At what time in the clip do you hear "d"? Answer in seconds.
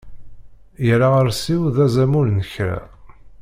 1.75-1.77